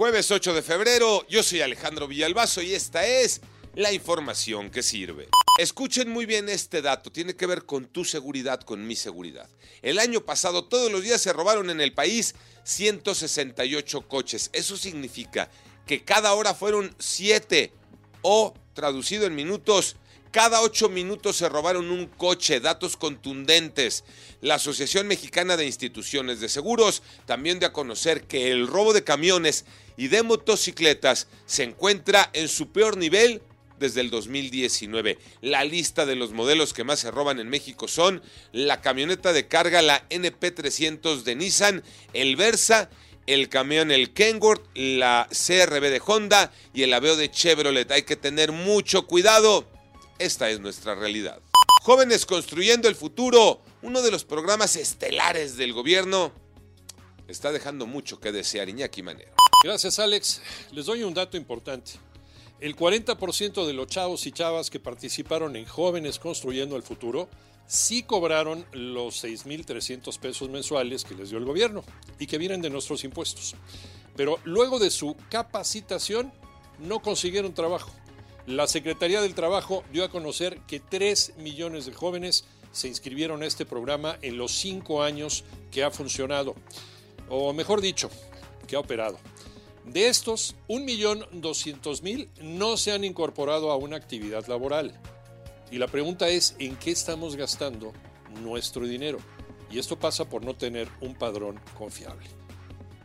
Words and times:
Jueves 0.00 0.30
8 0.30 0.54
de 0.54 0.62
febrero, 0.62 1.26
yo 1.28 1.42
soy 1.42 1.60
Alejandro 1.60 2.08
Villalbazo 2.08 2.62
y 2.62 2.72
esta 2.72 3.06
es 3.06 3.42
la 3.74 3.92
información 3.92 4.70
que 4.70 4.82
sirve. 4.82 5.28
Escuchen 5.58 6.08
muy 6.08 6.24
bien 6.24 6.48
este 6.48 6.80
dato, 6.80 7.12
tiene 7.12 7.36
que 7.36 7.44
ver 7.44 7.66
con 7.66 7.84
tu 7.84 8.06
seguridad, 8.06 8.62
con 8.62 8.86
mi 8.86 8.96
seguridad. 8.96 9.46
El 9.82 9.98
año 9.98 10.22
pasado 10.22 10.64
todos 10.64 10.90
los 10.90 11.02
días 11.02 11.20
se 11.20 11.34
robaron 11.34 11.68
en 11.68 11.82
el 11.82 11.92
país 11.92 12.34
168 12.64 14.08
coches. 14.08 14.48
Eso 14.54 14.78
significa 14.78 15.50
que 15.86 16.02
cada 16.02 16.32
hora 16.32 16.54
fueron 16.54 16.96
7 16.98 17.70
o, 18.22 18.54
traducido 18.72 19.26
en 19.26 19.34
minutos, 19.34 19.96
cada 20.30 20.60
ocho 20.62 20.88
minutos 20.88 21.36
se 21.36 21.48
robaron 21.48 21.90
un 21.90 22.06
coche, 22.06 22.60
datos 22.60 22.96
contundentes. 22.96 24.04
La 24.40 24.54
Asociación 24.56 25.06
Mexicana 25.06 25.56
de 25.56 25.66
Instituciones 25.66 26.40
de 26.40 26.48
Seguros 26.48 27.02
también 27.26 27.58
dio 27.58 27.68
a 27.68 27.72
conocer 27.72 28.22
que 28.24 28.50
el 28.52 28.66
robo 28.66 28.92
de 28.92 29.04
camiones 29.04 29.64
y 29.96 30.08
de 30.08 30.22
motocicletas 30.22 31.26
se 31.46 31.64
encuentra 31.64 32.30
en 32.32 32.48
su 32.48 32.68
peor 32.68 32.96
nivel 32.96 33.42
desde 33.78 34.02
el 34.02 34.10
2019. 34.10 35.18
La 35.40 35.64
lista 35.64 36.06
de 36.06 36.14
los 36.14 36.32
modelos 36.32 36.74
que 36.74 36.84
más 36.84 37.00
se 37.00 37.10
roban 37.10 37.40
en 37.40 37.48
México 37.48 37.88
son 37.88 38.22
la 38.52 38.80
camioneta 38.80 39.32
de 39.32 39.48
carga, 39.48 39.82
la 39.82 40.08
NP300 40.10 41.22
de 41.22 41.34
Nissan, 41.34 41.82
el 42.12 42.36
Versa, 42.36 42.88
el 43.26 43.48
camión 43.48 43.90
el 43.90 44.12
Kenworth, 44.12 44.64
la 44.74 45.28
CRB 45.30 45.82
de 45.90 46.02
Honda 46.04 46.52
y 46.72 46.82
el 46.82 46.92
Aveo 46.92 47.16
de 47.16 47.30
Chevrolet. 47.30 47.90
Hay 47.90 48.02
que 48.02 48.16
tener 48.16 48.52
mucho 48.52 49.06
cuidado 49.06 49.66
esta 50.20 50.50
es 50.50 50.60
nuestra 50.60 50.94
realidad. 50.94 51.40
Jóvenes 51.82 52.26
Construyendo 52.26 52.88
el 52.88 52.94
Futuro, 52.94 53.62
uno 53.82 54.02
de 54.02 54.10
los 54.10 54.24
programas 54.24 54.76
estelares 54.76 55.56
del 55.56 55.72
gobierno, 55.72 56.30
está 57.26 57.50
dejando 57.52 57.86
mucho 57.86 58.20
que 58.20 58.30
desear 58.30 58.68
Iñaki 58.68 59.02
Manero. 59.02 59.32
Gracias 59.64 59.98
Alex. 59.98 60.42
Les 60.72 60.84
doy 60.84 61.04
un 61.04 61.14
dato 61.14 61.38
importante. 61.38 61.92
El 62.60 62.76
40% 62.76 63.66
de 63.66 63.72
los 63.72 63.86
chavos 63.86 64.26
y 64.26 64.32
chavas 64.32 64.68
que 64.68 64.78
participaron 64.78 65.56
en 65.56 65.64
Jóvenes 65.64 66.18
Construyendo 66.18 66.76
el 66.76 66.82
Futuro 66.82 67.30
sí 67.66 68.02
cobraron 68.02 68.66
los 68.72 69.24
6.300 69.24 70.18
pesos 70.18 70.50
mensuales 70.50 71.04
que 71.04 71.14
les 71.14 71.30
dio 71.30 71.38
el 71.38 71.46
gobierno 71.46 71.82
y 72.18 72.26
que 72.26 72.36
vienen 72.36 72.60
de 72.60 72.68
nuestros 72.68 73.04
impuestos. 73.04 73.54
Pero 74.16 74.38
luego 74.44 74.78
de 74.78 74.90
su 74.90 75.16
capacitación 75.30 76.30
no 76.78 77.00
consiguieron 77.00 77.54
trabajo. 77.54 77.90
La 78.46 78.66
Secretaría 78.66 79.20
del 79.20 79.34
Trabajo 79.34 79.84
dio 79.92 80.04
a 80.04 80.10
conocer 80.10 80.60
que 80.66 80.80
3 80.80 81.34
millones 81.38 81.86
de 81.86 81.92
jóvenes 81.92 82.44
se 82.72 82.88
inscribieron 82.88 83.42
a 83.42 83.46
este 83.46 83.66
programa 83.66 84.18
en 84.22 84.38
los 84.38 84.52
5 84.52 85.02
años 85.02 85.44
que 85.70 85.84
ha 85.84 85.90
funcionado, 85.90 86.54
o 87.28 87.52
mejor 87.52 87.80
dicho, 87.80 88.10
que 88.66 88.76
ha 88.76 88.80
operado. 88.80 89.18
De 89.84 90.08
estos, 90.08 90.54
1.200.000 90.68 92.28
no 92.42 92.76
se 92.76 92.92
han 92.92 93.04
incorporado 93.04 93.70
a 93.70 93.76
una 93.76 93.96
actividad 93.96 94.46
laboral. 94.46 94.98
Y 95.70 95.78
la 95.78 95.88
pregunta 95.88 96.28
es, 96.28 96.54
¿en 96.58 96.76
qué 96.76 96.90
estamos 96.90 97.36
gastando 97.36 97.92
nuestro 98.42 98.86
dinero? 98.86 99.18
Y 99.70 99.78
esto 99.78 99.98
pasa 99.98 100.28
por 100.28 100.44
no 100.44 100.54
tener 100.54 100.88
un 101.00 101.14
padrón 101.14 101.60
confiable. 101.76 102.26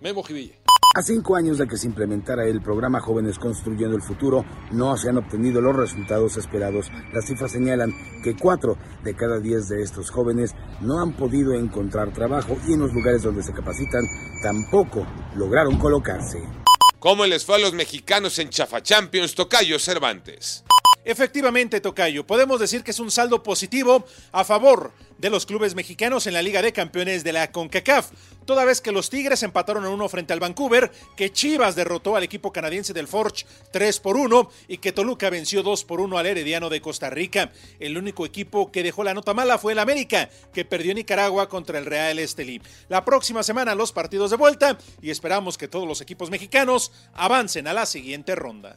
Memo 0.00 0.22
Jiville. 0.22 0.58
A 0.94 1.00
cinco 1.00 1.36
años 1.36 1.56
de 1.56 1.66
que 1.66 1.78
se 1.78 1.86
implementara 1.86 2.44
el 2.44 2.60
programa 2.60 3.00
Jóvenes 3.00 3.38
Construyendo 3.38 3.96
el 3.96 4.02
Futuro, 4.02 4.44
no 4.72 4.94
se 4.98 5.08
han 5.08 5.16
obtenido 5.16 5.62
los 5.62 5.74
resultados 5.74 6.36
esperados. 6.36 6.90
Las 7.14 7.24
cifras 7.24 7.52
señalan 7.52 7.94
que 8.22 8.36
cuatro 8.36 8.76
de 9.02 9.16
cada 9.16 9.40
diez 9.40 9.70
de 9.70 9.82
estos 9.82 10.10
jóvenes 10.10 10.54
no 10.82 11.00
han 11.00 11.14
podido 11.14 11.54
encontrar 11.54 12.12
trabajo 12.12 12.58
y 12.68 12.74
en 12.74 12.80
los 12.80 12.92
lugares 12.92 13.22
donde 13.22 13.42
se 13.42 13.54
capacitan 13.54 14.04
tampoco 14.42 15.06
lograron 15.34 15.78
colocarse. 15.78 16.42
¿Cómo 16.98 17.24
les 17.24 17.46
fue 17.46 17.56
a 17.56 17.60
los 17.60 17.72
mexicanos 17.72 18.38
en 18.38 18.50
Chafa 18.50 18.82
Champions 18.82 19.34
Tocayo 19.34 19.78
Cervantes? 19.78 20.62
Efectivamente, 21.04 21.80
Tocayo, 21.80 22.24
podemos 22.26 22.60
decir 22.60 22.84
que 22.84 22.92
es 22.92 23.00
un 23.00 23.10
saldo 23.10 23.42
positivo 23.42 24.04
a 24.30 24.44
favor 24.44 24.92
de 25.18 25.30
los 25.30 25.46
clubes 25.46 25.74
mexicanos 25.74 26.26
en 26.26 26.34
la 26.34 26.42
Liga 26.42 26.62
de 26.62 26.72
Campeones 26.72 27.24
de 27.24 27.32
la 27.32 27.50
CONCACAF, 27.50 28.10
toda 28.44 28.64
vez 28.64 28.80
que 28.80 28.92
los 28.92 29.10
Tigres 29.10 29.42
empataron 29.42 29.84
en 29.84 29.90
uno 29.90 30.08
frente 30.08 30.32
al 30.32 30.40
Vancouver, 30.40 30.92
que 31.16 31.32
Chivas 31.32 31.74
derrotó 31.74 32.16
al 32.16 32.22
equipo 32.22 32.52
canadiense 32.52 32.92
del 32.92 33.08
Forge 33.08 33.46
3 33.72 34.00
por 34.00 34.16
1 34.16 34.50
y 34.68 34.78
que 34.78 34.92
Toluca 34.92 35.30
venció 35.30 35.62
2 35.62 35.84
por 35.84 36.00
1 36.00 36.18
al 36.18 36.26
Herediano 36.26 36.70
de 36.70 36.80
Costa 36.80 37.10
Rica. 37.10 37.52
El 37.80 37.98
único 37.98 38.24
equipo 38.24 38.70
que 38.70 38.82
dejó 38.82 39.04
la 39.04 39.14
nota 39.14 39.34
mala 39.34 39.58
fue 39.58 39.72
el 39.72 39.80
América, 39.80 40.30
que 40.52 40.64
perdió 40.64 40.94
Nicaragua 40.94 41.48
contra 41.48 41.78
el 41.78 41.86
Real 41.86 42.18
Estelí. 42.18 42.60
La 42.88 43.04
próxima 43.04 43.42
semana 43.42 43.74
los 43.74 43.92
partidos 43.92 44.30
de 44.30 44.36
vuelta 44.36 44.78
y 45.00 45.10
esperamos 45.10 45.58
que 45.58 45.68
todos 45.68 45.86
los 45.86 46.00
equipos 46.00 46.30
mexicanos 46.30 46.92
avancen 47.12 47.66
a 47.66 47.74
la 47.74 47.86
siguiente 47.86 48.34
ronda. 48.34 48.76